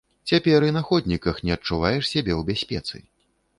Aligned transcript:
Цяпер 0.29 0.63
і 0.69 0.73
на 0.77 0.81
ходніках 0.87 1.43
не 1.49 1.53
адчуваеш 1.57 2.03
сябе 2.15 2.33
ў 2.39 2.51
бяспецы. 2.51 3.07